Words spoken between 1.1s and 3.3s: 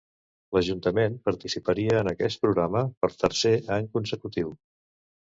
participaria en aquest programa per